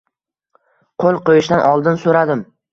[1.05, 2.47] Qo‘l qo‘yishdan oldin so‘radim